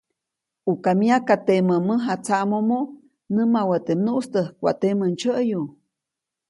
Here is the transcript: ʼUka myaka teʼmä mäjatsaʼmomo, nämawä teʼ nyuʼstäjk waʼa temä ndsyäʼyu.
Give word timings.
ʼUka 0.65 0.91
myaka 1.01 1.33
teʼmä 1.45 1.75
mäjatsaʼmomo, 1.87 2.79
nämawä 3.35 3.77
teʼ 3.85 3.97
nyuʼstäjk 4.05 4.53
waʼa 4.65 4.77
temä 4.81 5.05
ndsyäʼyu. 5.11 5.61